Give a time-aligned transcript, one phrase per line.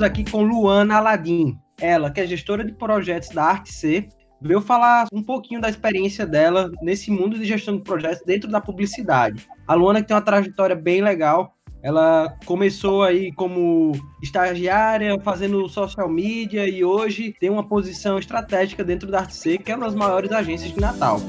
[0.00, 1.58] Estamos aqui com Luana Aladim.
[1.78, 4.08] Ela, que é gestora de projetos da Arte C,
[4.40, 8.60] veio falar um pouquinho da experiência dela nesse mundo de gestão de projetos dentro da
[8.62, 9.46] publicidade.
[9.66, 11.54] A Luana que tem uma trajetória bem legal.
[11.82, 13.92] Ela começou aí como
[14.22, 19.70] estagiária, fazendo social media e hoje tem uma posição estratégica dentro da Arte C, que
[19.70, 21.20] é uma das maiores agências de Natal.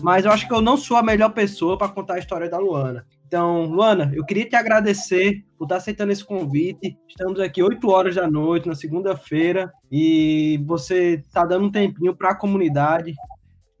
[0.00, 2.58] Mas eu acho que eu não sou a melhor pessoa para contar a história da
[2.58, 3.04] Luana.
[3.32, 6.98] Então, Luana, eu queria te agradecer por estar aceitando esse convite.
[7.08, 12.32] Estamos aqui 8 horas da noite, na segunda-feira, e você está dando um tempinho para
[12.32, 13.14] a comunidade.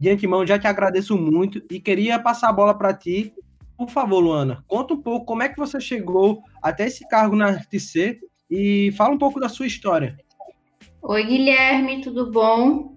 [0.00, 3.34] De antemão, já te agradeço muito e queria passar a bola para ti.
[3.76, 7.50] Por favor, Luana, conta um pouco como é que você chegou até esse cargo na
[7.50, 10.16] RTC e fala um pouco da sua história.
[11.02, 12.96] Oi, Guilherme, tudo bom?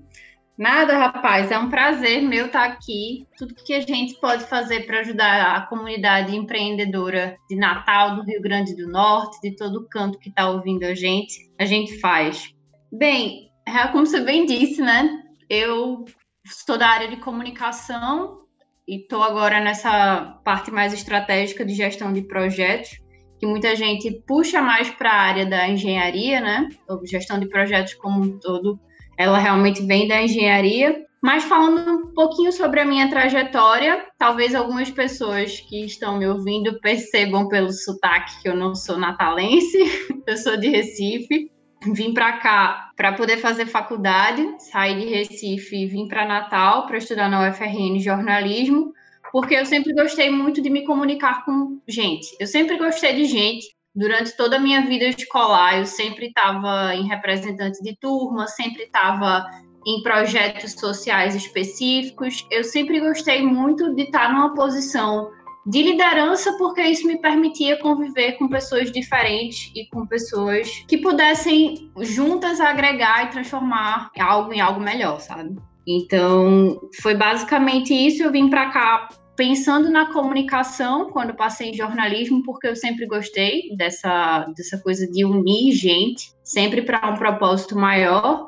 [0.57, 3.27] Nada, rapaz, é um prazer meu estar aqui.
[3.37, 8.41] Tudo que a gente pode fazer para ajudar a comunidade empreendedora de Natal, do Rio
[8.41, 12.53] Grande do Norte, de todo canto que está ouvindo a gente, a gente faz.
[12.89, 15.21] Bem, é como você bem disse, né?
[15.49, 16.05] Eu
[16.45, 18.45] sou da área de comunicação
[18.87, 22.91] e estou agora nessa parte mais estratégica de gestão de projetos,
[23.39, 26.69] que muita gente puxa mais para a área da engenharia, né?
[26.87, 28.79] Ou gestão de projetos como um todo
[29.17, 31.05] ela realmente vem da engenharia.
[31.21, 36.79] Mas falando um pouquinho sobre a minha trajetória, talvez algumas pessoas que estão me ouvindo
[36.81, 39.77] percebam pelo sotaque que eu não sou natalense,
[40.27, 41.51] eu sou de Recife.
[41.93, 46.97] Vim para cá para poder fazer faculdade, saí de Recife e vim para Natal para
[46.97, 48.93] estudar na UFRN jornalismo,
[49.31, 52.27] porque eu sempre gostei muito de me comunicar com gente.
[52.39, 57.07] Eu sempre gostei de gente, durante toda a minha vida escolar, eu sempre estava em
[57.07, 59.45] representante de turma, sempre estava
[59.87, 62.45] em projetos sociais específicos.
[62.51, 65.31] Eu sempre gostei muito de estar numa posição
[65.65, 71.91] de liderança, porque isso me permitia conviver com pessoas diferentes e com pessoas que pudessem
[72.01, 75.55] juntas agregar e transformar algo em algo melhor, sabe?
[75.87, 78.23] Então, foi basicamente isso.
[78.23, 83.75] Eu vim para cá pensando na comunicação quando passei em jornalismo, porque eu sempre gostei
[83.75, 88.47] dessa, dessa coisa de unir gente, sempre para um propósito maior.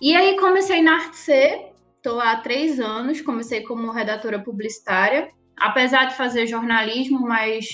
[0.00, 6.06] E aí comecei na Arte C, estou há três anos, comecei como redatora publicitária, apesar
[6.06, 7.66] de fazer jornalismo, mas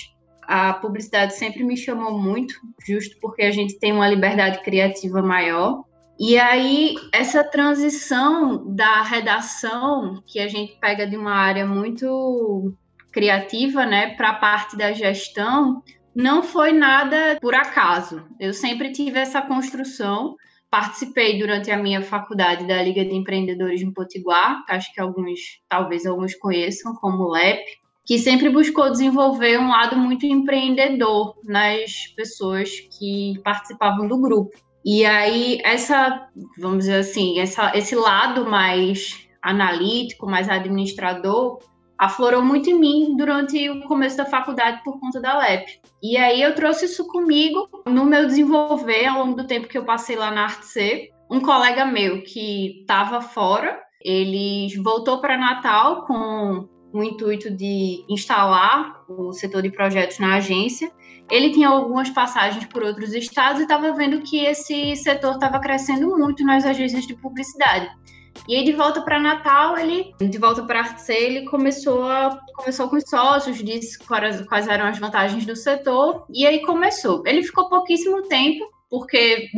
[0.43, 2.55] a publicidade sempre me chamou muito,
[2.87, 5.85] justo porque a gente tem uma liberdade criativa maior.
[6.19, 12.73] E aí, essa transição da redação, que a gente pega de uma área muito
[13.13, 15.83] criativa, né, para a parte da gestão,
[16.15, 18.25] não foi nada por acaso.
[18.41, 20.35] Eu sempre tive essa construção.
[20.71, 25.39] Participei durante a minha faculdade da Liga de Empreendedores de Potiguar, que acho que alguns,
[25.69, 27.63] talvez alguns conheçam, como LEP,
[28.07, 34.66] que sempre buscou desenvolver um lado muito empreendedor nas pessoas que participavam do grupo.
[34.89, 41.59] E aí, essa, vamos dizer assim, essa, esse lado mais analítico, mais administrador,
[41.99, 45.81] aflorou muito em mim durante o começo da faculdade por conta da LEP.
[46.01, 49.85] E aí eu trouxe isso comigo no meu desenvolver ao longo do tempo que eu
[49.85, 51.11] passei lá na Arte C.
[51.29, 59.05] Um colega meu que estava fora, ele voltou para Natal com o intuito de instalar
[59.09, 60.93] o setor de projetos na agência
[61.31, 66.17] ele tinha algumas passagens por outros estados e estava vendo que esse setor estava crescendo
[66.17, 67.91] muito nas agências de publicidade.
[68.49, 72.89] E aí, de volta para Natal, ele, de volta para Arce, ele começou, a, começou
[72.89, 77.23] com os sócios, disse quais, quais eram as vantagens do setor, e aí começou.
[77.27, 79.49] Ele ficou pouquíssimo tempo, porque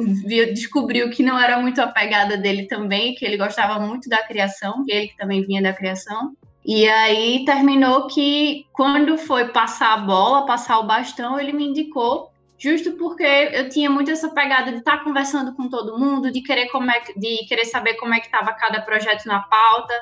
[0.55, 4.85] descobriu que não era muito a pegada dele também, que ele gostava muito da criação,
[4.88, 6.32] ele também vinha da criação.
[6.69, 12.31] E aí terminou que quando foi passar a bola, passar o bastão, ele me indicou
[12.59, 16.43] justo porque eu tinha muito essa pegada de estar tá conversando com todo mundo, de
[16.43, 19.94] querer como é, de querer saber como é que estava cada projeto na pauta,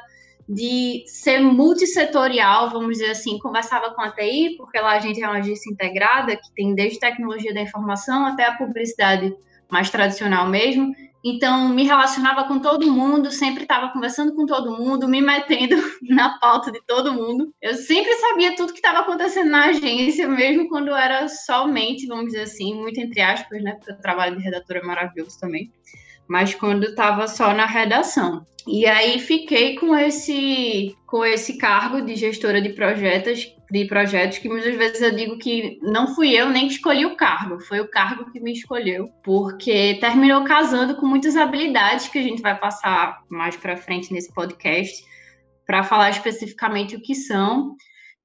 [0.49, 5.29] de ser multissetorial, vamos dizer assim, conversava com a TI, porque lá a gente é
[5.29, 9.33] uma agência integrada, que tem desde tecnologia da informação até a publicidade
[9.71, 10.93] mais tradicional mesmo,
[11.29, 15.75] então, me relacionava com todo mundo, sempre estava conversando com todo mundo, me metendo
[16.09, 17.53] na pauta de todo mundo.
[17.61, 22.43] Eu sempre sabia tudo que estava acontecendo na agência, mesmo quando era somente, vamos dizer
[22.43, 23.73] assim, muito entre aspas, né?
[23.73, 25.73] Porque o trabalho de redatora é maravilhoso também.
[26.29, 28.45] Mas quando estava só na redação.
[28.67, 34.49] E aí fiquei com esse com esse cargo de gestora de projetos de projetos que
[34.49, 38.31] muitas vezes eu digo que não fui eu nem escolhi o cargo, foi o cargo
[38.31, 43.57] que me escolheu, porque terminou casando com muitas habilidades que a gente vai passar mais
[43.57, 45.05] para frente nesse podcast
[45.67, 47.75] para falar especificamente o que são.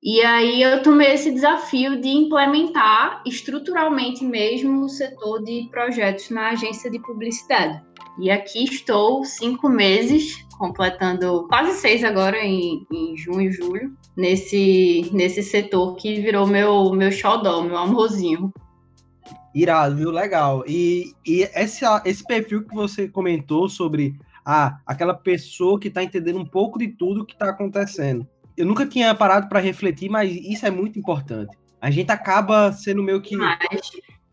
[0.04, 6.50] E aí eu tomei esse desafio de implementar estruturalmente mesmo o setor de projetos na
[6.50, 7.82] agência de publicidade.
[8.20, 15.42] E aqui estou cinco meses, completando quase seis agora em, em junho, julho, nesse, nesse
[15.42, 18.54] setor que virou meu, meu xodó, meu amorzinho.
[19.54, 20.12] Irado, viu?
[20.12, 20.64] Legal.
[20.68, 24.16] E, e esse, esse perfil que você comentou sobre
[24.46, 28.28] ah, aquela pessoa que está entendendo um pouco de tudo que está acontecendo.
[28.56, 31.58] Eu nunca tinha parado para refletir, mas isso é muito importante.
[31.82, 33.36] A gente acaba sendo meio que.
[33.36, 33.60] Mas...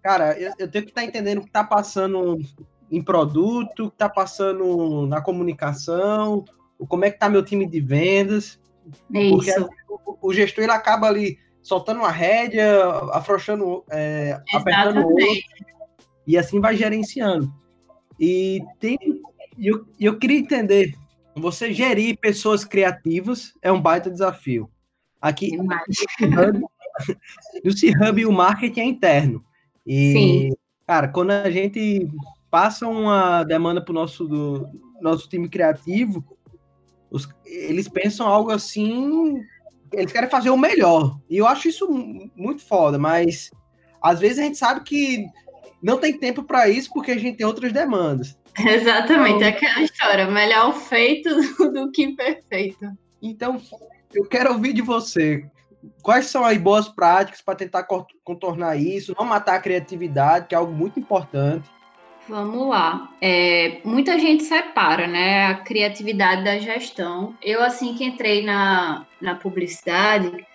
[0.02, 2.38] Cara, eu, eu tenho que estar tá entendendo o que está passando
[2.90, 6.44] em produto, o que está passando na comunicação,
[6.88, 8.60] como é que está meu time de vendas.
[9.14, 9.52] É porque
[9.88, 12.82] o, o, gestor ele acaba ali soltando uma rédea,
[13.12, 15.26] afrouxando, é, apertando o outro,
[16.26, 17.52] e assim vai gerenciando.
[18.18, 18.98] E tem,
[19.58, 20.94] eu, eu queria entender,
[21.36, 24.70] você gerir pessoas criativas é um baita desafio.
[25.20, 25.56] Aqui
[27.64, 29.44] no C-Hub o marketing é interno.
[29.86, 30.50] E, Sim.
[30.86, 32.08] cara, quando a gente
[32.50, 34.68] passa uma demanda para o nosso, do,
[35.00, 36.24] nosso time criativo,
[37.10, 39.40] os, eles pensam algo assim,
[39.92, 41.18] eles querem fazer o melhor.
[41.28, 41.88] E eu acho isso
[42.36, 43.50] muito foda, mas
[44.02, 45.26] às vezes a gente sabe que
[45.82, 48.36] não tem tempo para isso porque a gente tem outras demandas.
[48.58, 51.28] Exatamente, então, é aquela história, melhor feito
[51.72, 52.86] do que perfeito.
[53.22, 53.60] Então,
[54.12, 55.44] eu quero ouvir de você.
[56.02, 57.86] Quais são as boas práticas para tentar
[58.24, 61.68] contornar isso, não matar a criatividade, que é algo muito importante,
[62.28, 63.10] Vamos lá.
[63.22, 67.34] É, muita gente separa, né, a criatividade da gestão.
[67.42, 70.46] Eu, assim que entrei na, na publicidade,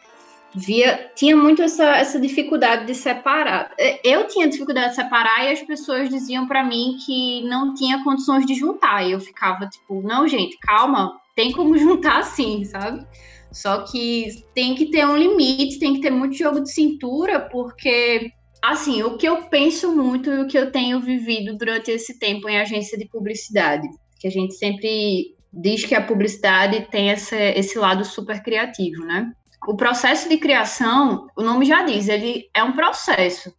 [0.53, 3.71] via tinha muito essa, essa dificuldade de separar.
[3.79, 8.03] É, eu tinha dificuldade de separar e as pessoas diziam para mim que não tinha
[8.03, 9.03] condições de juntar.
[9.03, 13.03] E eu ficava tipo, não, gente, calma, tem como juntar sim, sabe?
[13.51, 18.31] Só que tem que ter um limite, tem que ter muito jogo de cintura, porque
[18.63, 22.47] Assim, o que eu penso muito e o que eu tenho vivido durante esse tempo
[22.47, 23.85] em agência de publicidade,
[24.17, 29.33] que a gente sempre diz que a publicidade tem essa, esse lado super criativo, né?
[29.67, 33.53] O processo de criação, o nome já diz, ele é um processo.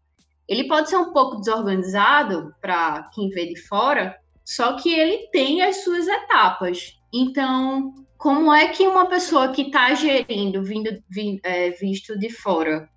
[0.49, 5.61] Ele pode ser um pouco desorganizado para quem vê de fora, só que ele tem
[5.61, 6.95] as suas etapas.
[7.13, 12.89] Então, como é que uma pessoa que está gerindo, vindo, vindo é, visto de fora,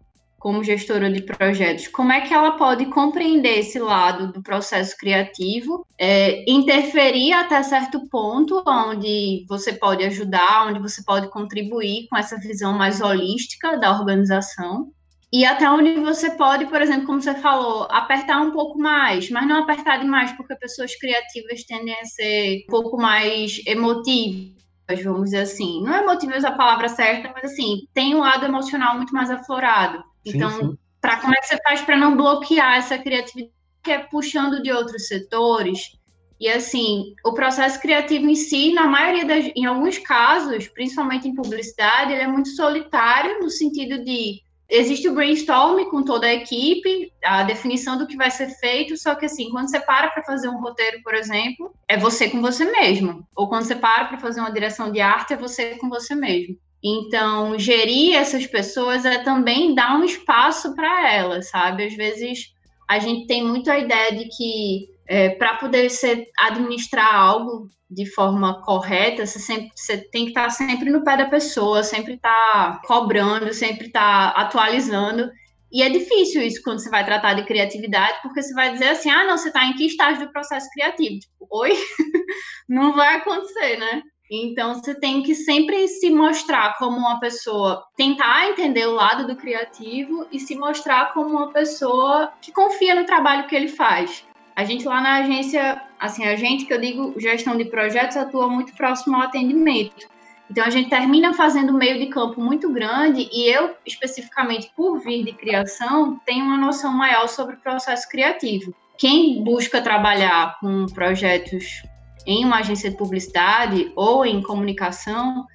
[0.48, 5.86] como gestora de projetos, como é que ela pode compreender esse lado do processo criativo,
[6.00, 12.38] é, interferir até certo ponto, onde você pode ajudar, onde você pode contribuir com essa
[12.38, 14.90] visão mais holística da organização,
[15.34, 19.46] e até onde você pode, por exemplo, como você falou, apertar um pouco mais, mas
[19.46, 24.56] não apertar demais, porque pessoas criativas tendem a ser um pouco mais emotivas
[25.04, 25.84] vamos dizer assim.
[25.84, 30.02] Não é emotivas a palavra certa, mas assim, tem um lado emocional muito mais aflorado.
[30.26, 34.62] Então, para como é que você faz para não bloquear essa criatividade que é puxando
[34.62, 35.98] de outros setores?
[36.40, 41.34] E assim, o processo criativo em si, na maioria das, em alguns casos, principalmente em
[41.34, 47.12] publicidade, ele é muito solitário no sentido de existe o brainstorm com toda a equipe,
[47.24, 50.50] a definição do que vai ser feito, só que assim, quando você para para fazer
[50.50, 53.26] um roteiro, por exemplo, é você com você mesmo.
[53.36, 56.58] Ou quando você para para fazer uma direção de arte, é você com você mesmo.
[56.84, 61.86] Então, gerir essas pessoas é também dar um espaço para elas, sabe?
[61.86, 62.54] Às vezes
[62.88, 68.06] a gente tem muito a ideia de que é, para poder ser, administrar algo de
[68.06, 72.16] forma correta, você, sempre, você tem que estar tá sempre no pé da pessoa, sempre
[72.16, 72.30] estar
[72.74, 75.30] tá cobrando, sempre estar tá atualizando.
[75.72, 79.10] E é difícil isso quando você vai tratar de criatividade, porque você vai dizer assim:
[79.10, 81.20] ah, não, você está em que estágio do processo criativo?
[81.20, 81.74] Tipo, oi?
[82.68, 84.02] não vai acontecer, né?
[84.30, 89.36] Então, você tem que sempre se mostrar como uma pessoa, tentar entender o lado do
[89.36, 94.26] criativo e se mostrar como uma pessoa que confia no trabalho que ele faz.
[94.56, 98.48] A gente lá na agência, assim, a gente que eu digo gestão de projetos atua
[98.48, 100.08] muito próximo ao atendimento.
[100.50, 105.24] Então a gente termina fazendo meio de campo muito grande e eu, especificamente por vir
[105.24, 108.74] de criação, tenho uma noção maior sobre o processo criativo.
[108.98, 111.84] Quem busca trabalhar com projetos
[112.28, 115.48] em uma agência de publicidade ou em comunicação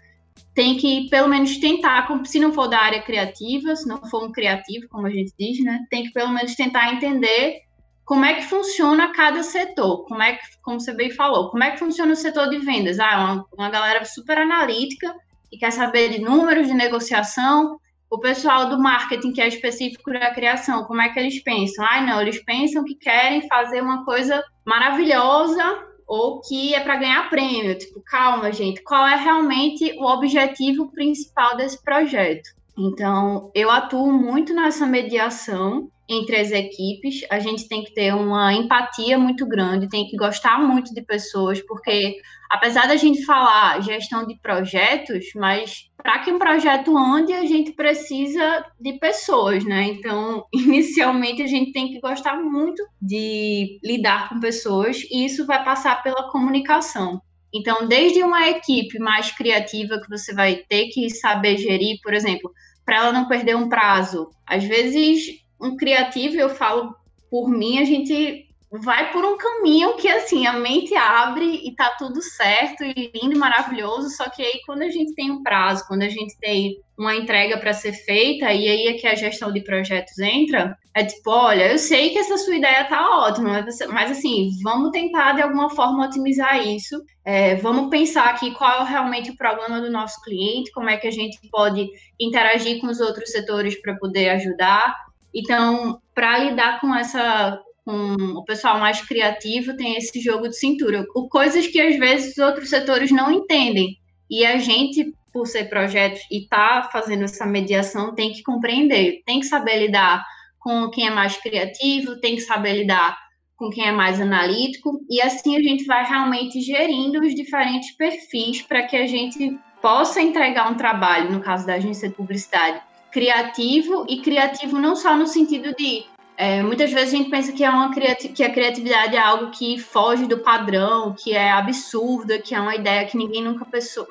[0.55, 4.33] tem que pelo menos tentar, se não for da área criativa, se não for um
[4.33, 7.61] criativo, como a gente diz, né, tem que pelo menos tentar entender
[8.05, 11.71] como é que funciona cada setor, como é que, como você bem falou, como é
[11.71, 12.99] que funciona o setor de vendas?
[12.99, 15.15] Ah, uma, uma galera super analítica
[15.51, 17.79] e quer saber de números de negociação,
[18.11, 21.85] o pessoal do marketing que é específico da criação, como é que eles pensam?
[21.87, 27.31] Ah, não, eles pensam que querem fazer uma coisa maravilhosa ou que é para ganhar
[27.31, 27.77] prêmio.
[27.77, 32.51] Tipo, calma, gente, qual é realmente o objetivo principal desse projeto?
[32.79, 37.21] Então, eu atuo muito nessa mediação entre as equipes.
[37.31, 41.61] A gente tem que ter uma empatia muito grande, tem que gostar muito de pessoas,
[41.61, 42.17] porque
[42.53, 47.73] apesar da gente falar gestão de projetos, mas para que um projeto ande, a gente
[47.73, 49.85] precisa de pessoas, né?
[49.85, 55.65] Então, inicialmente a gente tem que gostar muito de lidar com pessoas e isso vai
[55.65, 57.23] passar pela comunicação.
[57.55, 62.53] Então, desde uma equipe mais criativa que você vai ter que saber gerir, por exemplo,
[62.85, 64.29] para ela não perder um prazo.
[64.47, 66.95] Às vezes um criativo, eu falo
[67.31, 68.47] por mim, a gente
[68.81, 73.35] vai por um caminho que assim a mente abre e tá tudo certo e lindo
[73.35, 74.09] e maravilhoso.
[74.09, 77.59] Só que aí quando a gente tem um prazo, quando a gente tem uma entrega
[77.59, 81.73] para ser feita e aí é que a gestão de projetos entra, é tipo, olha,
[81.73, 86.07] eu sei que essa sua ideia tá ótima, mas assim, vamos tentar de alguma forma
[86.07, 87.03] otimizar isso.
[87.25, 91.09] É, vamos pensar aqui qual é realmente o problema do nosso cliente, como é que
[91.09, 91.87] a gente pode
[92.19, 94.95] interagir com os outros setores para poder ajudar.
[95.35, 101.05] Então, para lidar com essa com o pessoal mais criativo, tem esse jogo de cintura.
[101.15, 103.97] O, coisas que às vezes os outros setores não entendem.
[104.31, 109.41] E a gente, por ser projetos e tá fazendo essa mediação, tem que compreender, tem
[109.41, 110.25] que saber lidar
[110.59, 113.19] com quem é mais criativo, tem que saber lidar
[113.57, 118.61] com quem é mais analítico, e assim a gente vai realmente gerindo os diferentes perfis
[118.61, 122.81] para que a gente possa entregar um trabalho, no caso da agência de publicidade,
[123.13, 126.05] criativo e criativo não só no sentido de
[126.43, 127.95] é, muitas vezes a gente pensa que, é uma
[128.35, 132.75] que a criatividade é algo que foge do padrão, que é absurda, que é uma
[132.75, 133.65] ideia que ninguém nunca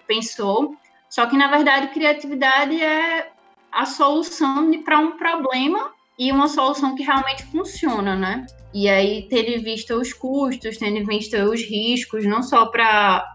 [0.07, 0.73] pensou.
[1.09, 3.29] Só que, na verdade, criatividade é
[3.69, 8.45] a solução para um problema e uma solução que realmente funciona, né?
[8.73, 13.25] E aí, tendo em vista os custos, tendo em vista os riscos, não só para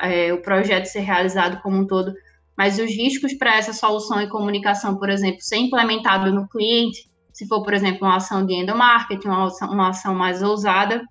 [0.00, 2.14] é, o projeto ser realizado como um todo,
[2.56, 7.46] mas os riscos para essa solução e comunicação, por exemplo, ser implementado no cliente, se
[7.48, 11.04] for, por exemplo, uma ação de endomarketing, uma ação, uma ação mais ousada,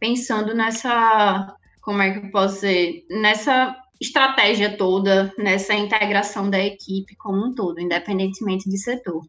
[0.00, 7.14] pensando nessa, como é que eu posso dizer, nessa estratégia toda, nessa integração da equipe
[7.16, 9.22] como um todo, independentemente de setor.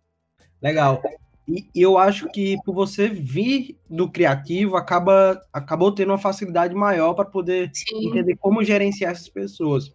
[0.62, 1.04] Legal.
[1.50, 7.14] E eu acho que por você vir do criativo, acaba acabou tendo uma facilidade maior
[7.14, 8.08] para poder Sim.
[8.08, 9.92] entender como gerenciar essas pessoas.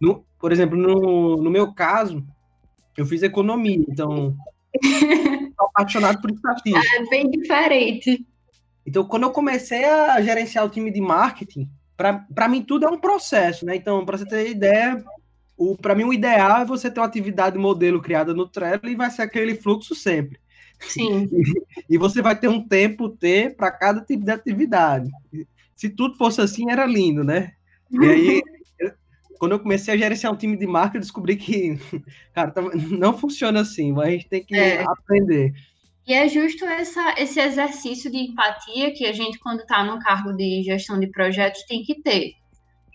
[0.00, 2.24] No, por exemplo, no, no meu caso,
[2.96, 4.34] eu fiz economia, então
[5.56, 6.96] sou apaixonado por estatística.
[6.96, 8.26] É bem diferente.
[8.86, 13.00] Então, quando eu comecei a gerenciar o time de marketing, para mim tudo é um
[13.00, 13.74] processo, né?
[13.74, 15.02] Então, para você ter ideia,
[15.80, 19.10] para mim o ideal é você ter uma atividade modelo criada no Trello e vai
[19.10, 20.38] ser aquele fluxo sempre.
[20.80, 21.28] Sim.
[21.88, 25.10] E, e você vai ter um tempo T para cada tipo de atividade.
[25.74, 27.52] Se tudo fosse assim, era lindo, né?
[27.90, 28.42] E aí,
[29.38, 31.78] quando eu comecei a gerenciar um time de marca, eu descobri que,
[32.34, 32.52] cara,
[32.90, 34.82] não funciona assim, mas a gente tem que é.
[34.82, 35.52] aprender.
[36.06, 40.32] E é justo essa, esse exercício de empatia que a gente, quando está no cargo
[40.32, 42.32] de gestão de projetos, tem que ter.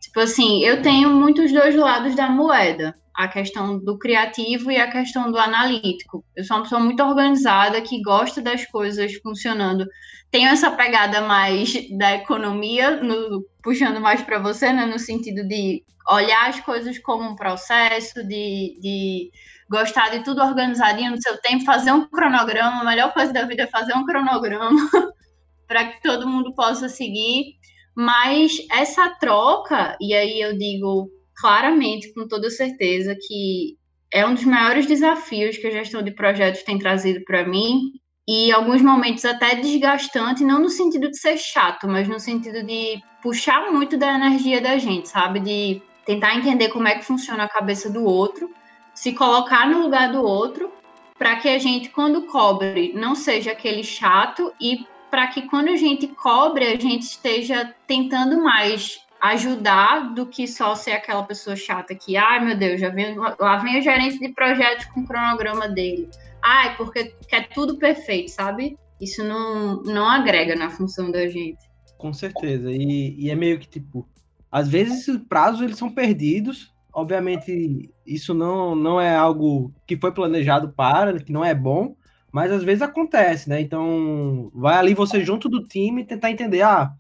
[0.02, 4.90] Tipo assim, eu tenho muitos dois lados da moeda a questão do criativo e a
[4.90, 6.24] questão do analítico.
[6.36, 9.86] Eu sou uma pessoa muito organizada, que gosta das coisas funcionando.
[10.30, 15.84] Tenho essa pegada mais da economia, no, puxando mais para você, né, no sentido de
[16.10, 19.32] olhar as coisas como um processo, de, de
[19.70, 22.82] gostar de tudo organizadinho no seu tempo, fazer um cronograma.
[22.82, 24.90] A melhor coisa da vida é fazer um cronograma
[25.68, 27.56] para que todo mundo possa seguir.
[27.96, 31.10] Mas essa troca, e aí eu digo
[31.42, 33.76] claramente, com toda certeza, que
[34.14, 37.92] é um dos maiores desafios que a gestão de projetos tem trazido para mim,
[38.28, 43.02] e alguns momentos até desgastante, não no sentido de ser chato, mas no sentido de
[43.22, 45.40] puxar muito da energia da gente, sabe?
[45.40, 48.50] De tentar entender como é que funciona a cabeça do outro,
[48.94, 50.72] se colocar no lugar do outro,
[51.18, 55.76] para que a gente, quando cobre, não seja aquele chato e para que quando a
[55.76, 61.94] gente cobre, a gente esteja tentando mais ajudar do que só ser aquela pessoa chata
[61.94, 65.70] que, ai meu Deus, já vem, lá vem o gerente de projeto com o cronograma
[65.70, 66.10] dele.
[66.44, 68.78] Ai, porque quer tudo perfeito, sabe?
[69.00, 71.60] Isso não, não agrega na função da gente.
[71.98, 72.72] Com certeza.
[72.72, 74.08] E, e é meio que tipo,
[74.52, 76.74] às vezes os prazos eles são perdidos.
[76.92, 81.96] Obviamente, isso não, não é algo que foi planejado para, que não é bom,
[82.32, 83.62] mas às vezes acontece, né?
[83.62, 86.92] Então, vai ali você junto do time tentar entender, ah,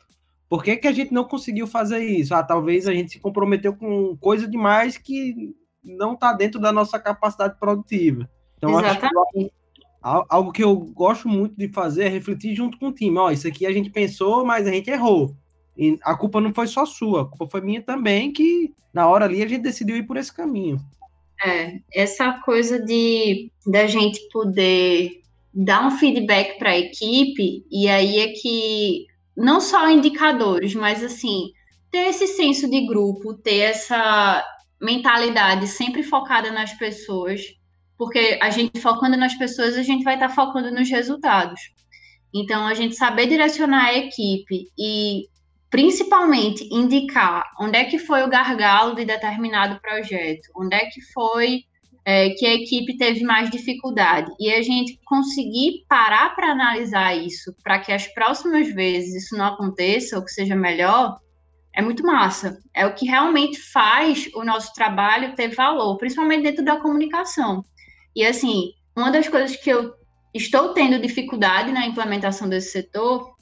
[0.51, 2.35] por que, que a gente não conseguiu fazer isso?
[2.35, 6.99] Ah, talvez a gente se comprometeu com coisa demais que não está dentro da nossa
[6.99, 8.29] capacidade produtiva.
[8.57, 9.15] Então, Exatamente.
[9.33, 9.51] Que,
[10.03, 13.17] algo que eu gosto muito de fazer é refletir junto com o time.
[13.17, 15.33] Ó, isso aqui a gente pensou, mas a gente errou.
[15.77, 19.23] E a culpa não foi só sua, a culpa foi minha também, que na hora
[19.23, 20.81] ali a gente decidiu ir por esse caminho.
[21.45, 25.21] É, essa coisa de da gente poder
[25.53, 29.05] dar um feedback para a equipe, e aí é que
[29.35, 31.51] não só indicadores, mas assim,
[31.89, 34.43] ter esse senso de grupo, ter essa
[34.79, 37.41] mentalidade sempre focada nas pessoas,
[37.97, 41.59] porque a gente focando nas pessoas, a gente vai estar tá focando nos resultados.
[42.33, 45.25] Então, a gente saber direcionar a equipe e
[45.69, 51.63] principalmente indicar onde é que foi o gargalo de determinado projeto, onde é que foi
[52.03, 54.31] é, que a equipe teve mais dificuldade.
[54.39, 59.45] E a gente conseguir parar para analisar isso, para que as próximas vezes isso não
[59.45, 61.19] aconteça, ou que seja melhor,
[61.73, 62.59] é muito massa.
[62.73, 67.63] É o que realmente faz o nosso trabalho ter valor, principalmente dentro da comunicação.
[68.15, 69.93] E assim, uma das coisas que eu
[70.33, 73.35] estou tendo dificuldade na implementação desse setor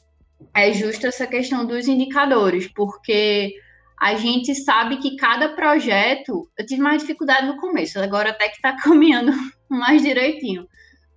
[0.54, 3.54] é justo essa questão dos indicadores, porque
[4.00, 8.56] a gente sabe que cada projeto, eu tive mais dificuldade no começo, agora até que
[8.56, 9.34] está caminhando
[9.70, 10.68] mais direitinho.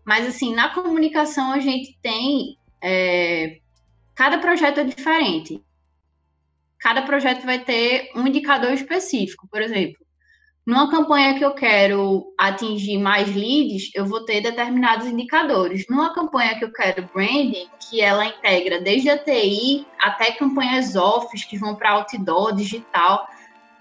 [0.04, 2.56] Mas assim, na comunicação a gente tem.
[2.82, 3.60] É,
[4.14, 5.62] cada projeto é diferente.
[6.80, 9.46] Cada projeto vai ter um indicador específico.
[9.48, 10.01] Por exemplo,
[10.64, 15.84] numa campanha que eu quero atingir mais leads, eu vou ter determinados indicadores.
[15.88, 21.28] Numa campanha que eu quero branding, que ela integra desde a TI até campanhas off
[21.48, 23.26] que vão para outdoor, digital,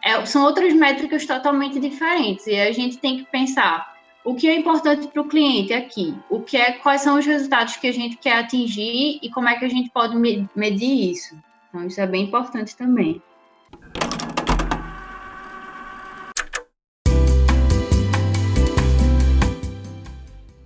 [0.04, 2.48] é, são outras métricas totalmente diferentes.
[2.48, 6.42] E a gente tem que pensar o que é importante para o cliente aqui, o
[6.42, 9.66] que é, quais são os resultados que a gente quer atingir e como é que
[9.66, 10.16] a gente pode
[10.56, 11.36] medir isso.
[11.70, 13.22] Então, isso é bem importante também.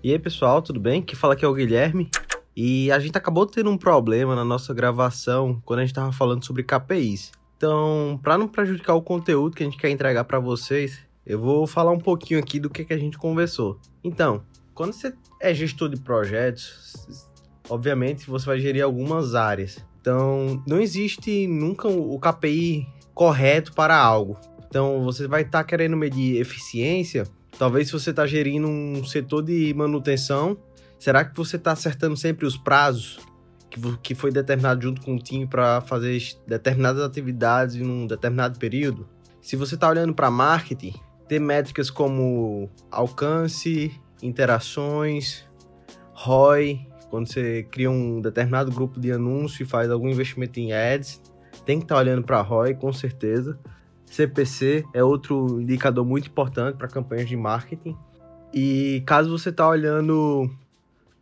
[0.05, 1.01] E aí, pessoal, tudo bem?
[1.01, 2.11] Que fala aqui é o Guilherme.
[2.55, 6.45] E a gente acabou tendo um problema na nossa gravação quando a gente estava falando
[6.45, 7.31] sobre KPIs.
[7.57, 11.65] Então, para não prejudicar o conteúdo que a gente quer entregar para vocês, eu vou
[11.65, 13.79] falar um pouquinho aqui do que, que a gente conversou.
[14.03, 14.43] Então,
[14.75, 17.27] quando você é gestor de projetos,
[17.67, 19.83] obviamente você vai gerir algumas áreas.
[19.99, 24.37] Então, não existe nunca o KPI correto para algo.
[24.67, 27.23] Então, você vai estar tá querendo medir eficiência
[27.57, 30.57] Talvez se você está gerindo um setor de manutenção,
[30.99, 33.19] será que você está acertando sempre os prazos
[33.69, 38.59] que, que foi determinado junto com o time para fazer determinadas atividades em um determinado
[38.59, 39.07] período?
[39.41, 40.93] Se você está olhando para marketing,
[41.27, 43.91] ter métricas como alcance,
[44.21, 45.45] interações,
[46.13, 51.21] ROI, quando você cria um determinado grupo de anúncio e faz algum investimento em ads,
[51.65, 53.57] tem que estar tá olhando para ROI com certeza.
[54.15, 57.97] CPC é outro indicador muito importante para campanhas de marketing.
[58.53, 60.49] E caso você está olhando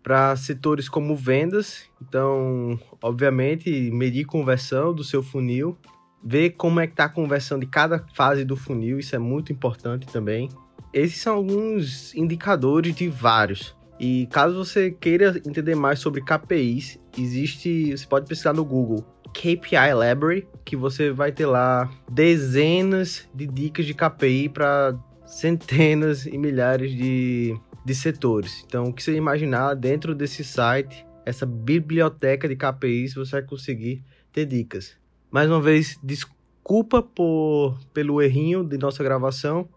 [0.03, 5.75] para setores como vendas, então, obviamente, medir conversão do seu funil,
[6.23, 9.51] ver como é que está a conversão de cada fase do funil, isso é muito
[9.51, 10.49] importante também.
[10.93, 13.75] Esses são alguns indicadores de vários.
[13.99, 19.03] E caso você queira entender mais sobre KPIs, existe, você pode pesquisar no Google
[19.34, 26.38] KPI Library, que você vai ter lá dezenas de dicas de KPI para centenas e
[26.38, 28.63] milhares de, de setores.
[28.65, 34.04] Então, o que você imaginar dentro desse site, essa biblioteca de KPIs, você vai conseguir
[34.32, 34.96] ter dicas.
[35.32, 39.67] Mais uma vez, desculpa por, pelo errinho de nossa gravação,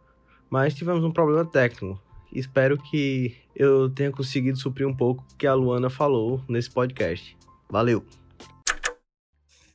[0.50, 2.00] mas tivemos um problema técnico.
[2.32, 7.36] Espero que eu tenha conseguido suprir um pouco o que a Luana falou nesse podcast.
[7.70, 8.04] Valeu!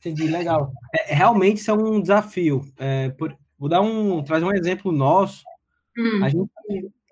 [0.04, 0.72] Entendi, legal.
[0.92, 2.66] É, realmente isso é um desafio.
[2.76, 5.44] É, por, vou dar um, trazer um exemplo nosso.
[5.96, 6.24] Hum.
[6.24, 6.50] A gente,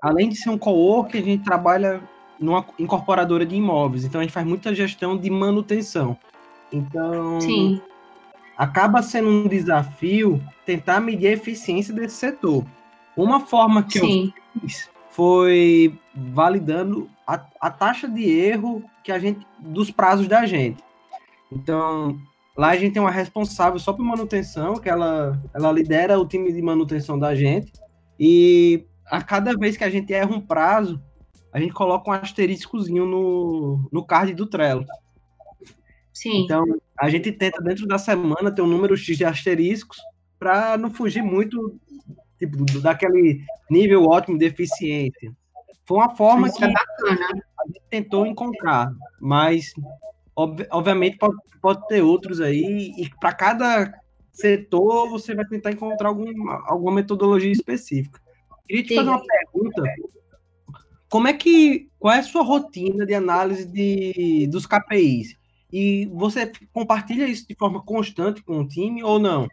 [0.02, 2.02] além de ser um co-work, a gente trabalha
[2.38, 4.04] numa incorporadora de imóveis.
[4.04, 6.18] Então a gente faz muita gestão de manutenção.
[6.72, 7.80] Então, Sim.
[8.58, 12.64] acaba sendo um desafio tentar medir a eficiência desse setor.
[13.16, 14.32] Uma forma que Sim.
[14.56, 20.44] eu fiz foi validando a, a taxa de erro que a gente dos prazos da
[20.44, 20.82] gente.
[21.52, 22.18] Então,
[22.56, 26.52] lá a gente tem uma responsável só por manutenção, que ela, ela lidera o time
[26.52, 27.72] de manutenção da gente.
[28.18, 31.00] E a cada vez que a gente erra um prazo,
[31.52, 34.84] a gente coloca um asteriscozinho no, no card do Trello.
[36.12, 36.44] Sim.
[36.44, 36.64] Então,
[36.98, 39.98] a gente tenta, dentro da semana, ter um número X de asteriscos
[40.38, 41.78] para não fugir muito
[42.38, 45.32] tipo, daquele nível ótimo de eficiência.
[45.86, 49.72] Foi uma forma Isso que é a gente tentou encontrar, mas
[50.34, 53.92] ob obviamente pode, pode ter outros aí, e para cada
[54.32, 58.20] setor você vai tentar encontrar alguma, alguma metodologia específica.
[58.66, 58.94] Queria te Sim.
[58.96, 59.82] fazer uma pergunta.
[61.08, 61.88] Como é que.
[61.98, 65.36] Qual é a sua rotina de análise de, dos KPIs?
[65.72, 69.48] E você compartilha isso de forma constante com o time ou não?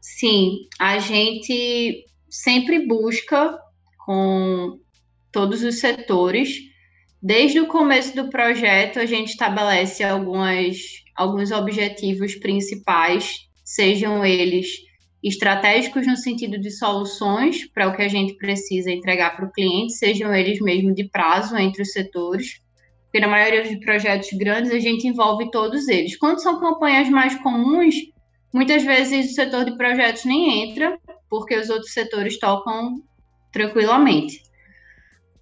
[0.00, 3.58] Sim, a gente sempre busca
[4.04, 4.78] com
[5.30, 6.58] todos os setores.
[7.26, 10.76] Desde o começo do projeto, a gente estabelece algumas,
[11.16, 14.66] alguns objetivos principais, sejam eles
[15.22, 19.94] estratégicos no sentido de soluções para o que a gente precisa entregar para o cliente,
[19.94, 22.60] sejam eles mesmo de prazo entre os setores,
[23.04, 26.18] porque na maioria dos projetos grandes a gente envolve todos eles.
[26.18, 27.94] Quando são campanhas mais comuns,
[28.52, 30.98] muitas vezes o setor de projetos nem entra,
[31.30, 32.96] porque os outros setores tocam
[33.50, 34.42] tranquilamente.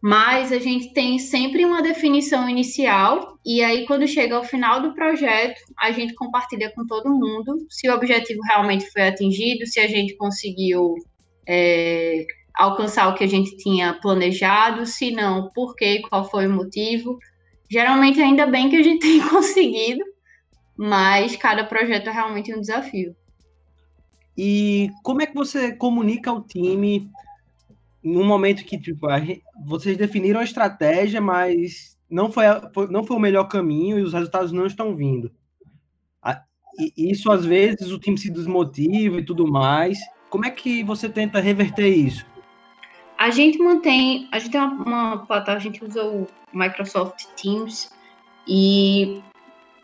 [0.02, 4.94] Mas a gente tem sempre uma definição inicial, e aí, quando chega ao final do
[4.94, 9.86] projeto, a gente compartilha com todo mundo se o objetivo realmente foi atingido, se a
[9.86, 10.94] gente conseguiu
[11.48, 16.52] é, alcançar o que a gente tinha planejado, se não, por quê, qual foi o
[16.52, 17.16] motivo.
[17.70, 20.04] Geralmente, ainda bem que a gente tem conseguido,
[20.76, 23.14] mas cada projeto é realmente um desafio.
[24.36, 27.08] E como é que você comunica ao time
[28.02, 32.44] num momento que tipo, gente, vocês definiram a estratégia, mas não foi,
[32.90, 35.30] não foi o melhor caminho e os resultados não estão vindo?
[36.78, 39.98] E isso às vezes o time se desmotiva e tudo mais.
[40.30, 42.24] Como é que você tenta reverter isso?
[43.18, 47.90] A gente mantém, a gente tem uma, plataforma, a gente usa o Microsoft Teams
[48.48, 49.22] e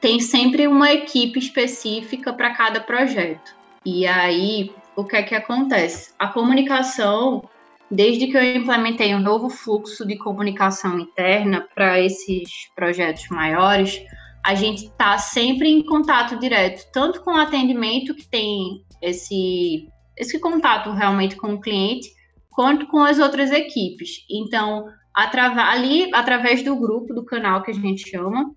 [0.01, 3.55] tem sempre uma equipe específica para cada projeto.
[3.85, 6.13] E aí, o que é que acontece?
[6.19, 7.49] A comunicação,
[7.91, 14.01] desde que eu implementei um novo fluxo de comunicação interna para esses projetos maiores,
[14.45, 20.39] a gente está sempre em contato direto, tanto com o atendimento, que tem esse, esse
[20.39, 22.09] contato realmente com o cliente,
[22.51, 24.25] quanto com as outras equipes.
[24.31, 28.51] Então, ali, através do grupo, do canal que a gente chama,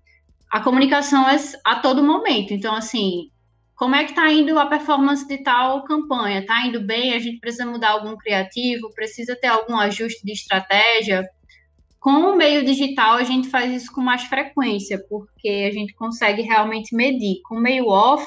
[0.50, 2.52] a comunicação é a todo momento.
[2.52, 3.30] Então, assim,
[3.82, 6.38] como é que está indo a performance de tal campanha?
[6.38, 7.14] Está indo bem?
[7.14, 8.94] A gente precisa mudar algum criativo?
[8.94, 11.28] Precisa ter algum ajuste de estratégia?
[11.98, 16.42] Com o meio digital, a gente faz isso com mais frequência, porque a gente consegue
[16.42, 17.40] realmente medir.
[17.44, 18.24] Com o meio off,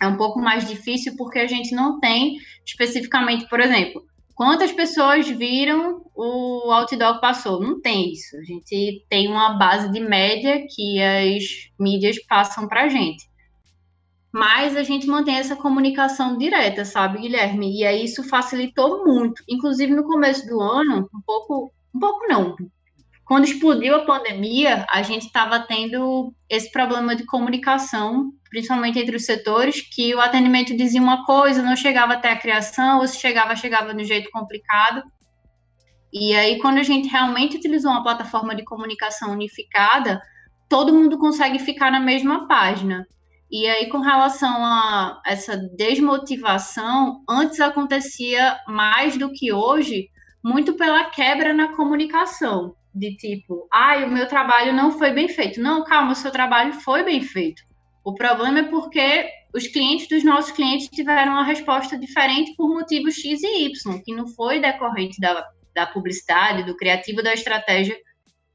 [0.00, 4.02] é um pouco mais difícil, porque a gente não tem especificamente, por exemplo,
[4.34, 7.60] Quantas pessoas viram o outdoor passou?
[7.60, 8.34] Não tem isso.
[8.38, 11.44] A gente tem uma base de média que as
[11.78, 13.30] mídias passam para a gente.
[14.32, 17.78] Mas a gente mantém essa comunicação direta, sabe, Guilherme?
[17.78, 19.42] E aí isso facilitou muito.
[19.48, 22.56] Inclusive no começo do ano, um pouco, um pouco não,
[23.32, 29.24] quando explodiu a pandemia, a gente estava tendo esse problema de comunicação, principalmente entre os
[29.24, 33.56] setores, que o atendimento dizia uma coisa, não chegava até a criação, ou se chegava,
[33.56, 35.02] chegava de um jeito complicado.
[36.12, 40.20] E aí, quando a gente realmente utilizou uma plataforma de comunicação unificada,
[40.68, 43.06] todo mundo consegue ficar na mesma página.
[43.52, 50.08] E aí, com relação a essa desmotivação, antes acontecia mais do que hoje,
[50.42, 55.28] muito pela quebra na comunicação de tipo, ai, ah, o meu trabalho não foi bem
[55.28, 55.60] feito.
[55.60, 57.62] Não, calma, o seu trabalho foi bem feito.
[58.04, 63.14] O problema é porque os clientes dos nossos clientes tiveram uma resposta diferente por motivos
[63.14, 67.96] X e Y, que não foi decorrente da, da publicidade, do criativo, da estratégia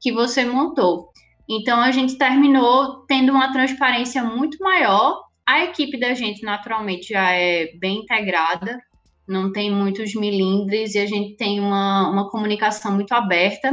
[0.00, 1.10] que você montou.
[1.48, 5.22] Então, a gente terminou tendo uma transparência muito maior.
[5.46, 8.78] A equipe da gente, naturalmente, já é bem integrada,
[9.26, 13.72] não tem muitos milindres e a gente tem uma, uma comunicação muito aberta.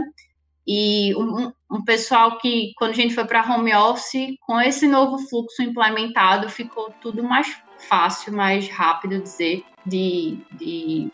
[0.67, 5.17] E um, um pessoal que, quando a gente foi para home office, com esse novo
[5.29, 11.11] fluxo implementado, ficou tudo mais fácil, mais rápido dizer, de, de,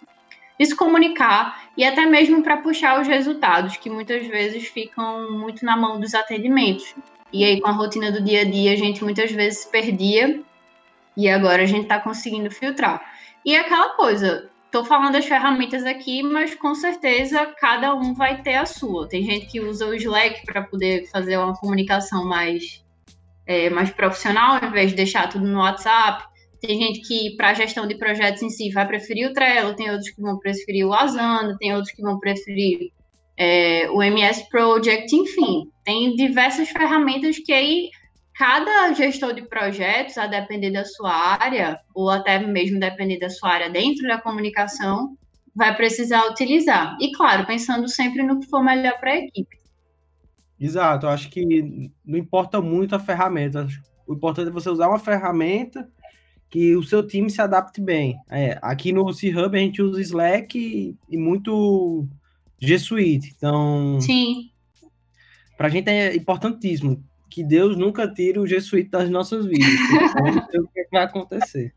[0.62, 5.66] de se comunicar e até mesmo para puxar os resultados, que muitas vezes ficam muito
[5.66, 6.94] na mão dos atendimentos.
[7.34, 10.40] E aí, com a rotina do dia a dia, a gente muitas vezes perdia
[11.18, 13.02] e agora a gente está conseguindo filtrar.
[13.44, 18.44] E é aquela coisa, estou falando das ferramentas aqui, mas com certeza cada um vai
[18.44, 19.10] ter a sua.
[19.10, 22.86] Tem gente que usa o Slack para poder fazer uma comunicação mais,
[23.48, 26.24] é, mais profissional, ao invés de deixar tudo no WhatsApp.
[26.62, 29.90] Tem gente que, para a gestão de projetos em si, vai preferir o Trello, tem
[29.90, 32.92] outros que vão preferir o Asana, tem outros que vão preferir
[33.36, 37.90] é, o MS Project, enfim, tem diversas ferramentas que aí
[38.36, 43.50] cada gestor de projetos, a depender da sua área, ou até mesmo depender da sua
[43.50, 45.18] área dentro da comunicação,
[45.56, 46.96] vai precisar utilizar.
[47.02, 49.58] E claro, pensando sempre no que for melhor para a equipe.
[50.60, 53.68] Exato, eu acho que não importa muito a ferramenta.
[54.08, 55.90] O importante é você usar uma ferramenta
[56.52, 58.20] que o seu time se adapte bem.
[58.30, 62.06] É, aqui no C-Hub a gente usa Slack e, e muito
[62.60, 63.34] G Suite.
[63.36, 64.52] Então, Sim.
[65.58, 69.70] Para a gente é importantíssimo que Deus nunca tire o G Suite das nossas vidas.
[70.16, 71.74] Não sei o que vai acontecer.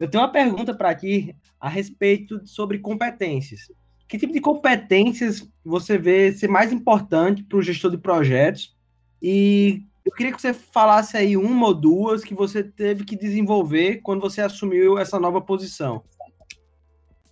[0.00, 3.60] Eu tenho uma pergunta para aqui a respeito sobre competências.
[4.08, 8.76] Que tipo de competências você vê ser mais importante para o gestor de projetos?
[9.22, 14.00] E eu queria que você falasse aí uma ou duas que você teve que desenvolver
[14.02, 16.04] quando você assumiu essa nova posição.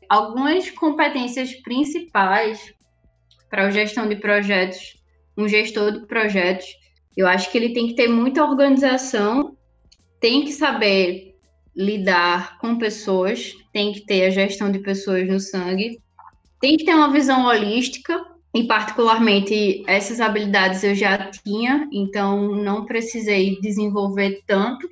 [0.09, 2.75] Algumas competências principais
[3.51, 4.97] para a gestão de projetos,
[5.37, 6.67] um gestor de projetos,
[7.15, 9.57] eu acho que ele tem que ter muita organização,
[10.19, 11.37] tem que saber
[11.77, 16.01] lidar com pessoas, tem que ter a gestão de pessoas no sangue,
[16.59, 18.23] tem que ter uma visão holística,
[18.55, 24.89] e particularmente essas habilidades eu já tinha, então não precisei desenvolver tanto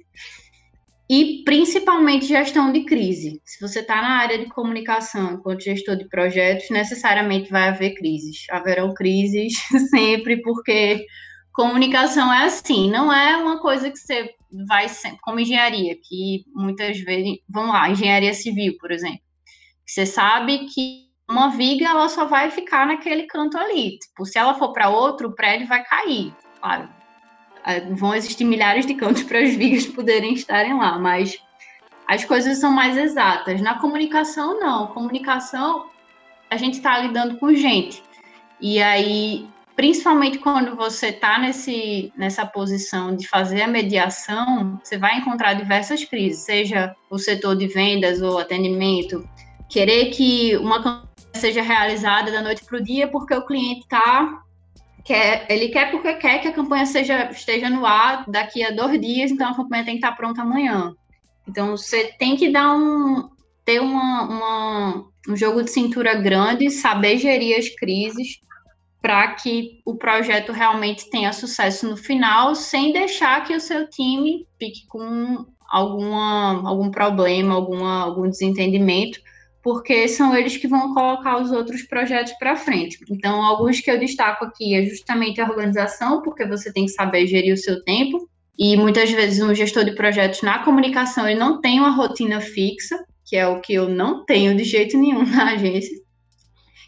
[1.10, 3.42] e principalmente gestão de crise.
[3.44, 8.46] Se você está na área de comunicação enquanto gestor de projetos, necessariamente vai haver crises.
[8.48, 9.54] Haverão crises
[9.90, 11.04] sempre, porque
[11.52, 14.30] comunicação é assim, não é uma coisa que você
[14.68, 14.86] vai
[15.20, 19.20] como engenharia, que muitas vezes, vamos lá, engenharia civil, por exemplo.
[19.84, 23.98] Você sabe que uma viga ela só vai ficar naquele canto ali.
[23.98, 26.34] Tipo, se ela for para outro, o prédio vai cair.
[26.60, 26.88] Claro,
[27.92, 31.38] vão existir milhares de cantos para as vigas poderem estarem lá, mas
[32.06, 33.60] as coisas são mais exatas.
[33.60, 34.88] Na comunicação, não.
[34.88, 35.86] Comunicação,
[36.50, 38.02] a gente está lidando com gente.
[38.60, 41.38] E aí, principalmente quando você está
[42.16, 47.68] nessa posição de fazer a mediação, você vai encontrar diversas crises, seja o setor de
[47.68, 49.26] vendas ou atendimento,
[49.68, 54.42] querer que uma seja realizada da noite para o dia porque o cliente está
[55.04, 59.00] quer, ele quer porque quer que a campanha seja, esteja no ar daqui a dois
[59.00, 60.94] dias, então a campanha tem que estar pronta amanhã.
[61.48, 63.28] Então você tem que dar um
[63.64, 68.40] ter uma, uma um jogo de cintura grande, saber gerir as crises
[69.02, 74.46] para que o projeto realmente tenha sucesso no final, sem deixar que o seu time
[74.58, 79.20] fique com alguma, algum problema, alguma, algum desentendimento,
[79.62, 82.98] porque são eles que vão colocar os outros projetos para frente.
[83.10, 87.26] Então, alguns que eu destaco aqui é justamente a organização, porque você tem que saber
[87.26, 91.60] gerir o seu tempo, e muitas vezes um gestor de projetos na comunicação ele não
[91.60, 95.52] tem uma rotina fixa, que é o que eu não tenho de jeito nenhum na
[95.52, 95.96] agência.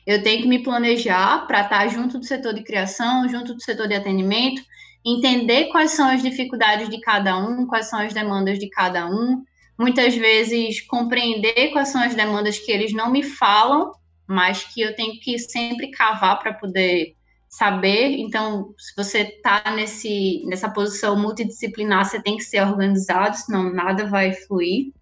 [0.06, 3.86] Eu tenho que me planejar para estar junto do setor de criação, junto do setor
[3.86, 4.60] de atendimento,
[5.04, 9.42] entender quais são as dificuldades de cada um, quais são as demandas de cada um,
[9.78, 13.92] muitas vezes compreender quais são as demandas que eles não me falam,
[14.26, 17.14] mas que eu tenho que sempre cavar para poder
[17.48, 18.16] saber.
[18.18, 24.32] Então, se você está nessa posição multidisciplinar, você tem que ser organizado, senão nada vai
[24.32, 24.92] fluir.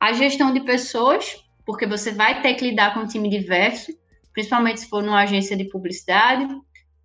[0.00, 3.92] A gestão de pessoas, porque você vai ter que lidar com um time diverso,
[4.32, 6.48] principalmente se for numa agência de publicidade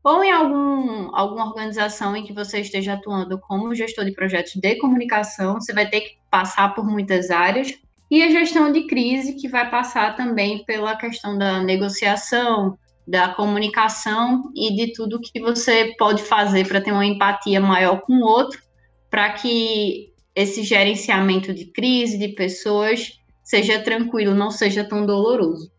[0.03, 4.75] ou em algum, alguma organização em que você esteja atuando como gestor de projetos de
[4.75, 7.73] comunicação, você vai ter que passar por muitas áreas.
[8.09, 14.51] E a gestão de crise, que vai passar também pela questão da negociação, da comunicação
[14.55, 18.61] e de tudo que você pode fazer para ter uma empatia maior com o outro,
[19.09, 25.71] para que esse gerenciamento de crise, de pessoas, seja tranquilo, não seja tão doloroso.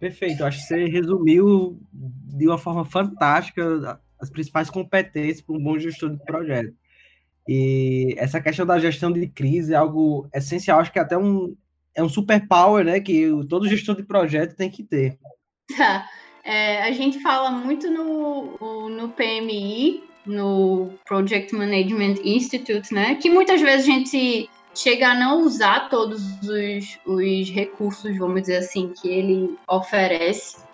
[0.00, 1.78] Perfeito, acho que você resumiu
[2.36, 6.74] de uma forma fantástica as principais competências para um bom gestor de projeto.
[7.48, 11.54] E essa questão da gestão de crise é algo essencial, acho que é até um,
[11.94, 15.18] é um superpower, né, que todo gestor de projeto tem que ter.
[16.48, 23.16] É, a gente fala muito no, no PMI, no Project Management Institute, né?
[23.16, 28.58] Que muitas vezes a gente chega a não usar todos os, os recursos, vamos dizer
[28.58, 30.65] assim, que ele oferece.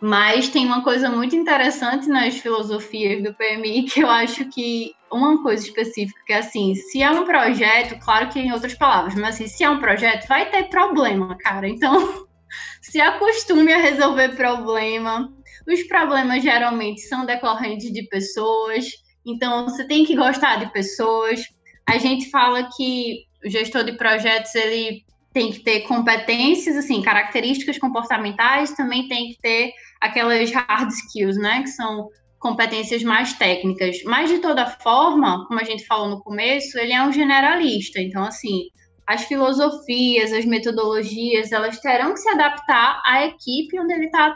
[0.00, 5.42] Mas tem uma coisa muito interessante nas filosofias do PMI que eu acho que uma
[5.42, 9.34] coisa específica que é assim, se é um projeto, claro que em outras palavras, mas
[9.34, 11.68] assim, se é um projeto, vai ter problema, cara.
[11.68, 12.26] Então,
[12.80, 15.32] se acostume a resolver problema.
[15.66, 18.86] Os problemas geralmente são decorrentes de pessoas,
[19.26, 21.42] então você tem que gostar de pessoas.
[21.86, 25.04] A gente fala que o gestor de projetos ele
[25.38, 29.70] tem que ter competências, assim, características comportamentais, também tem que ter
[30.00, 32.08] aquelas hard skills, né, que são
[32.40, 34.02] competências mais técnicas.
[34.04, 38.00] Mas de toda forma, como a gente falou no começo, ele é um generalista.
[38.00, 38.64] Então, assim,
[39.06, 44.34] as filosofias, as metodologias, elas terão que se adaptar à equipe onde ele está,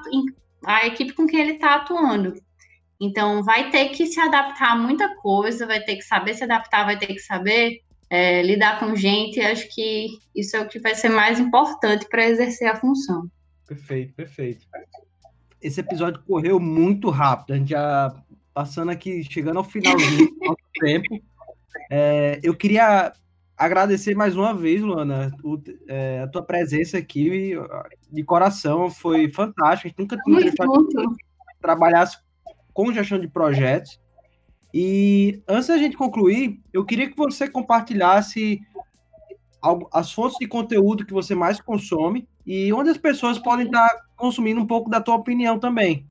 [0.65, 2.33] à equipe com quem ele está atuando.
[3.01, 6.85] Então, vai ter que se adaptar a muita coisa, vai ter que saber se adaptar,
[6.85, 7.81] vai ter que saber
[8.13, 9.41] é, lidar com gente.
[9.41, 13.27] Acho que isso é o que vai ser mais importante para exercer a função.
[13.67, 14.67] Perfeito, perfeito.
[15.63, 17.55] Esse episódio correu muito rápido.
[17.55, 18.15] A gente já
[18.53, 21.23] passando aqui, chegando ao finalzinho do tempo.
[21.91, 23.15] É, eu queria
[23.57, 27.55] agradecer mais uma vez, Luana, o, é, a tua presença aqui
[28.11, 29.89] de coração foi fantástica.
[29.89, 30.53] A gente nunca tinha
[31.63, 32.19] trabalhasse
[32.75, 33.99] com gestão de projetos.
[34.73, 38.61] E antes da gente concluir, eu queria que você compartilhasse
[39.93, 44.61] as fontes de conteúdo que você mais consome e onde as pessoas podem estar consumindo
[44.61, 46.07] um pouco da tua opinião também.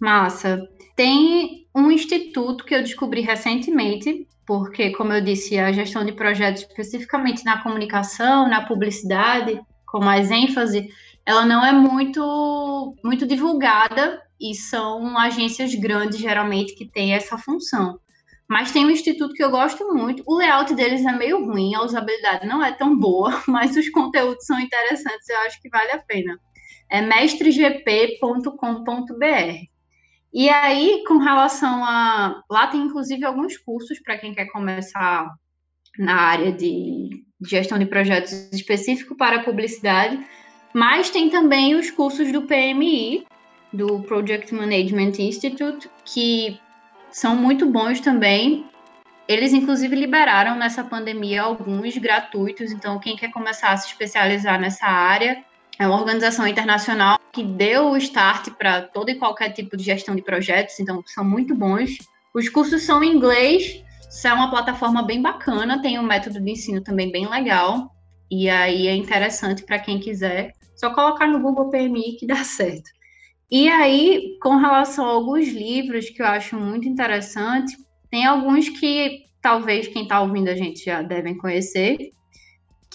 [0.00, 0.66] Massa.
[0.96, 6.62] Tem um instituto que eu descobri recentemente, porque, como eu disse, a gestão de projetos,
[6.62, 10.88] especificamente na comunicação, na publicidade, com mais ênfase,
[11.24, 17.98] ela não é muito, muito divulgada e são agências grandes, geralmente, que têm essa função.
[18.48, 20.24] Mas tem um instituto que eu gosto muito.
[20.26, 24.44] O layout deles é meio ruim, a usabilidade não é tão boa, mas os conteúdos
[24.44, 26.38] são interessantes, eu acho que vale a pena.
[26.90, 29.70] É mestregp.com.br.
[30.32, 32.42] E aí, com relação a.
[32.50, 35.28] Lá tem inclusive alguns cursos para quem quer começar
[35.98, 40.18] na área de gestão de projetos específico para publicidade,
[40.74, 43.26] mas tem também os cursos do PMI,
[43.72, 46.58] do Project Management Institute, que
[47.10, 48.66] são muito bons também.
[49.28, 54.86] Eles, inclusive, liberaram nessa pandemia alguns gratuitos, então, quem quer começar a se especializar nessa
[54.86, 55.44] área,
[55.78, 60.14] é uma organização internacional que deu o start para todo e qualquer tipo de gestão
[60.14, 61.96] de projetos, então são muito bons.
[62.34, 66.50] Os cursos são em inglês, isso é uma plataforma bem bacana, tem um método de
[66.50, 67.94] ensino também bem legal,
[68.30, 70.52] e aí é interessante para quem quiser.
[70.74, 72.90] Só colocar no Google PMI que dá certo.
[73.50, 77.76] E aí, com relação a alguns livros que eu acho muito interessante,
[78.10, 82.12] tem alguns que talvez quem está ouvindo a gente já devem conhecer,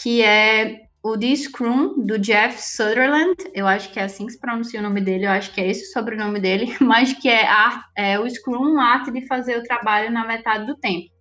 [0.01, 4.39] que é o The Scrum, do Jeff Sutherland, eu acho que é assim que se
[4.39, 7.47] pronuncia o nome dele, eu acho que é esse o sobrenome dele, mas que é,
[7.95, 11.11] é o Scrum, a arte de fazer o trabalho na metade do tempo.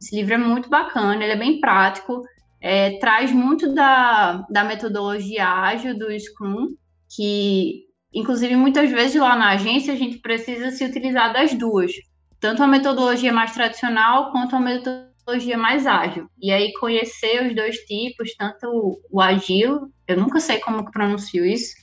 [0.00, 2.22] Esse livro é muito bacana, ele é bem prático,
[2.60, 6.68] é, traz muito da, da metodologia ágil do Scrum,
[7.08, 11.92] que, inclusive, muitas vezes lá na agência a gente precisa se utilizar das duas,
[12.40, 16.28] tanto a metodologia mais tradicional quanto a metodologia mais ágil.
[16.40, 21.44] E aí conhecer os dois tipos, tanto o agil, eu nunca sei como que pronuncio
[21.44, 21.74] isso,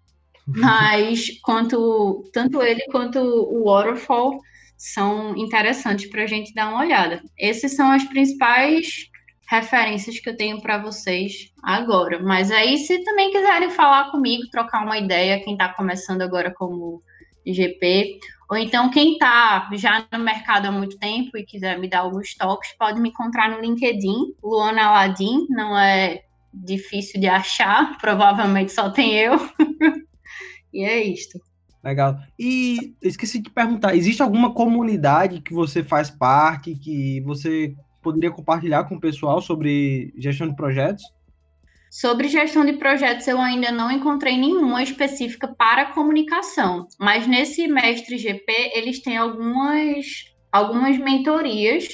[0.46, 4.38] mas quanto tanto ele quanto o waterfall
[4.76, 7.22] são interessantes para a gente dar uma olhada.
[7.38, 9.08] Essas são as principais
[9.48, 12.20] referências que eu tenho para vocês agora.
[12.22, 17.02] Mas aí, se também quiserem falar comigo, trocar uma ideia, quem está começando agora como
[17.44, 22.00] IGP, ou então, quem está já no mercado há muito tempo e quiser me dar
[22.00, 28.72] alguns toques, pode me encontrar no LinkedIn, Luana Aladim, não é difícil de achar, provavelmente
[28.72, 29.34] só tem eu.
[30.72, 31.40] e é isto.
[31.82, 32.18] Legal.
[32.38, 37.76] E esqueci de perguntar, existe alguma comunidade que você faz parte, que você
[38.06, 41.02] poderia compartilhar com o pessoal sobre gestão de projetos?
[41.90, 48.16] Sobre gestão de projetos, eu ainda não encontrei nenhuma específica para comunicação, mas nesse Mestre
[48.16, 50.06] GP eles têm algumas,
[50.52, 51.88] algumas mentorias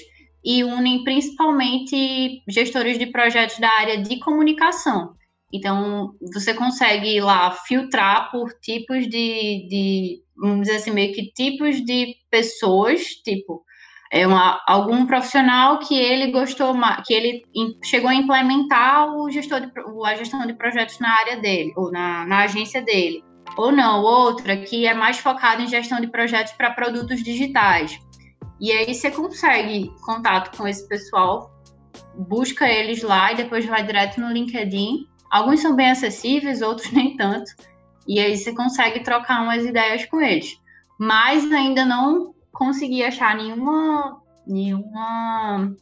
[0.45, 5.15] e unem principalmente gestores de projetos da área de comunicação.
[5.51, 11.83] Então, você consegue lá filtrar por tipos de, de vamos dizer assim, meio que tipos
[11.85, 13.63] de pessoas, tipo,
[14.13, 16.75] é uma, algum profissional que ele gostou,
[17.07, 17.43] que ele
[17.83, 19.73] chegou a implementar o gestor de,
[20.05, 23.25] a gestão de projetos na área dele, ou na, na agência dele.
[23.57, 27.99] ou não, outra que é mais focada em gestão de projetos para produtos digitais.
[28.61, 31.51] E aí você consegue contato com esse pessoal,
[32.15, 35.07] busca eles lá e depois vai direto no LinkedIn.
[35.31, 37.51] Alguns são bem acessíveis, outros nem tanto.
[38.07, 40.55] E aí você consegue trocar umas ideias com eles.
[41.01, 45.75] Mas ainda não consegui achar nenhuma, nenhuma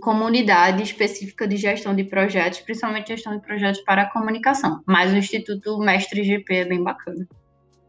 [0.00, 4.82] comunidade específica de gestão de projetos, principalmente gestão de projetos para a comunicação.
[4.86, 7.26] Mas o Instituto Mestre GP é bem bacana.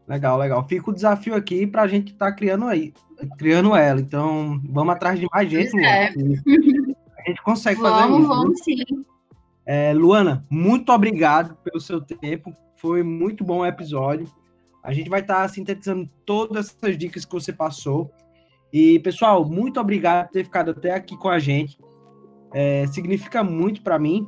[0.08, 0.66] Legal, legal.
[0.66, 2.92] Fica o desafio aqui para a gente estar tá criando aí,
[3.38, 4.00] criando ela.
[4.00, 6.08] Então, vamos atrás de mais gente, é.
[6.08, 8.28] A gente consegue vamos, fazer isso.
[8.28, 9.04] Vamos, sim.
[9.64, 12.52] É, Luana, muito obrigado pelo seu tempo.
[12.76, 14.26] Foi muito bom o episódio.
[14.82, 18.10] A gente vai estar tá sintetizando todas essas dicas que você passou.
[18.72, 21.78] E, pessoal, muito obrigado por ter ficado até aqui com a gente.
[22.52, 24.26] É, significa muito para mim.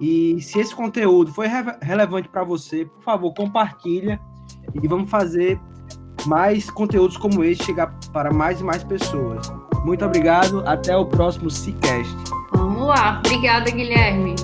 [0.00, 4.20] E se esse conteúdo foi re relevante para você, por favor, compartilha
[4.74, 5.58] e vamos fazer
[6.26, 9.52] mais conteúdos como esse chegar para mais e mais pessoas.
[9.84, 12.14] Muito obrigado, até o próximo Cicast.
[12.52, 14.34] Vamos lá, obrigada, Guilherme.